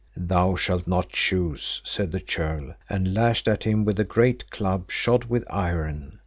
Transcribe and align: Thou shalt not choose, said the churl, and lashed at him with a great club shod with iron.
Thou 0.17 0.55
shalt 0.55 0.87
not 0.87 1.09
choose, 1.09 1.79
said 1.85 2.11
the 2.11 2.19
churl, 2.19 2.73
and 2.89 3.13
lashed 3.13 3.47
at 3.47 3.65
him 3.65 3.85
with 3.85 3.99
a 3.99 4.03
great 4.03 4.49
club 4.49 4.89
shod 4.89 5.25
with 5.25 5.43
iron. 5.47 6.17